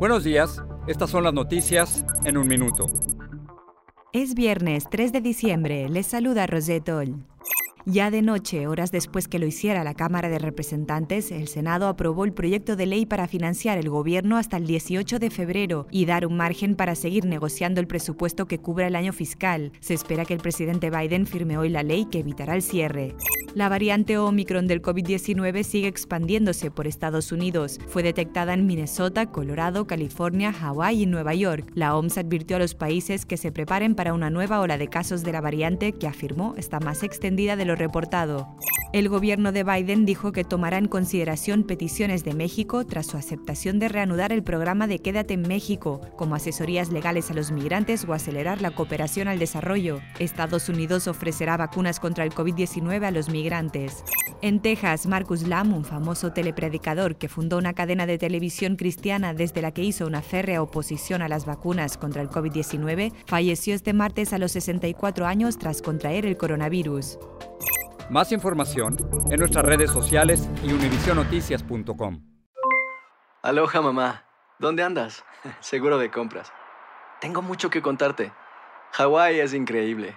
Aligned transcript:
Buenos 0.00 0.24
días. 0.24 0.62
Estas 0.86 1.10
son 1.10 1.24
las 1.24 1.34
noticias 1.34 2.06
en 2.24 2.38
un 2.38 2.48
minuto. 2.48 2.86
Es 4.14 4.34
viernes 4.34 4.88
3 4.90 5.12
de 5.12 5.20
diciembre. 5.20 5.90
Les 5.90 6.06
saluda 6.06 6.46
Rosetol. 6.46 7.26
Ya 7.84 8.10
de 8.10 8.22
noche, 8.22 8.66
horas 8.66 8.92
después 8.92 9.28
que 9.28 9.38
lo 9.38 9.44
hiciera 9.44 9.84
la 9.84 9.92
Cámara 9.92 10.30
de 10.30 10.38
Representantes, 10.38 11.30
el 11.30 11.48
Senado 11.48 11.86
aprobó 11.86 12.24
el 12.24 12.32
proyecto 12.32 12.76
de 12.76 12.86
ley 12.86 13.04
para 13.04 13.28
financiar 13.28 13.76
el 13.76 13.90
gobierno 13.90 14.38
hasta 14.38 14.56
el 14.56 14.66
18 14.66 15.18
de 15.18 15.28
febrero 15.28 15.86
y 15.90 16.06
dar 16.06 16.26
un 16.26 16.34
margen 16.34 16.76
para 16.76 16.94
seguir 16.94 17.26
negociando 17.26 17.78
el 17.78 17.86
presupuesto 17.86 18.46
que 18.46 18.58
cubra 18.58 18.86
el 18.86 18.96
año 18.96 19.12
fiscal. 19.12 19.70
Se 19.80 19.92
espera 19.92 20.24
que 20.24 20.32
el 20.32 20.40
presidente 20.40 20.90
Biden 20.90 21.26
firme 21.26 21.58
hoy 21.58 21.68
la 21.68 21.82
ley 21.82 22.06
que 22.06 22.20
evitará 22.20 22.54
el 22.54 22.62
cierre. 22.62 23.16
La 23.54 23.68
variante 23.68 24.16
Omicron 24.16 24.68
del 24.68 24.80
COVID-19 24.80 25.64
sigue 25.64 25.88
expandiéndose 25.88 26.70
por 26.70 26.86
Estados 26.86 27.32
Unidos. 27.32 27.80
Fue 27.88 28.04
detectada 28.04 28.54
en 28.54 28.64
Minnesota, 28.64 29.26
Colorado, 29.26 29.88
California, 29.88 30.52
Hawái 30.52 31.02
y 31.02 31.06
Nueva 31.06 31.34
York. 31.34 31.68
La 31.74 31.96
OMS 31.96 32.18
advirtió 32.18 32.56
a 32.56 32.60
los 32.60 32.76
países 32.76 33.26
que 33.26 33.36
se 33.36 33.50
preparen 33.50 33.96
para 33.96 34.14
una 34.14 34.30
nueva 34.30 34.60
ola 34.60 34.78
de 34.78 34.86
casos 34.86 35.24
de 35.24 35.32
la 35.32 35.40
variante 35.40 35.92
que 35.92 36.06
afirmó 36.06 36.54
está 36.58 36.78
más 36.78 37.02
extendida 37.02 37.56
de 37.56 37.64
lo 37.64 37.74
reportado. 37.74 38.54
El 38.92 39.08
gobierno 39.08 39.52
de 39.52 39.62
Biden 39.62 40.04
dijo 40.04 40.32
que 40.32 40.42
tomará 40.42 40.76
en 40.76 40.88
consideración 40.88 41.62
peticiones 41.62 42.24
de 42.24 42.34
México 42.34 42.84
tras 42.84 43.06
su 43.06 43.16
aceptación 43.16 43.78
de 43.78 43.88
reanudar 43.88 44.32
el 44.32 44.42
programa 44.42 44.88
de 44.88 44.98
Quédate 44.98 45.34
en 45.34 45.42
México, 45.42 46.00
como 46.16 46.34
asesorías 46.34 46.90
legales 46.90 47.30
a 47.30 47.34
los 47.34 47.52
migrantes 47.52 48.04
o 48.04 48.12
acelerar 48.12 48.60
la 48.60 48.72
cooperación 48.72 49.28
al 49.28 49.38
desarrollo. 49.38 50.00
Estados 50.18 50.68
Unidos 50.68 51.06
ofrecerá 51.06 51.56
vacunas 51.56 52.00
contra 52.00 52.24
el 52.24 52.32
COVID-19 52.32 53.04
a 53.04 53.10
los 53.12 53.28
migrantes. 53.28 53.39
En 54.42 54.60
Texas, 54.60 55.06
Marcus 55.06 55.46
Lam, 55.46 55.74
un 55.74 55.84
famoso 55.84 56.32
telepredicador 56.32 57.16
que 57.16 57.28
fundó 57.28 57.58
una 57.58 57.74
cadena 57.74 58.06
de 58.06 58.16
televisión 58.16 58.76
cristiana 58.76 59.34
desde 59.34 59.60
la 59.60 59.72
que 59.72 59.82
hizo 59.82 60.06
una 60.06 60.22
férrea 60.22 60.62
oposición 60.62 61.20
a 61.20 61.28
las 61.28 61.44
vacunas 61.44 61.98
contra 61.98 62.22
el 62.22 62.30
COVID-19, 62.30 63.12
falleció 63.26 63.74
este 63.74 63.92
martes 63.92 64.32
a 64.32 64.38
los 64.38 64.52
64 64.52 65.26
años 65.26 65.58
tras 65.58 65.82
contraer 65.82 66.24
el 66.24 66.36
coronavirus. 66.36 67.18
Más 68.08 68.32
información 68.32 68.96
en 69.30 69.38
nuestras 69.38 69.64
redes 69.64 69.90
sociales 69.90 70.48
y 70.64 70.72
univisionoticias.com. 70.72 72.22
Aloha 73.42 73.80
mamá, 73.80 74.24
¿dónde 74.58 74.82
andas? 74.82 75.24
Seguro 75.60 75.98
de 75.98 76.10
compras. 76.10 76.52
Tengo 77.20 77.42
mucho 77.42 77.68
que 77.68 77.82
contarte. 77.82 78.32
Hawái 78.92 79.40
es 79.40 79.54
increíble. 79.54 80.16